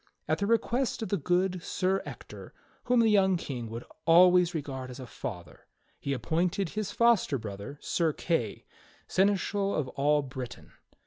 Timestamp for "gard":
4.63-4.89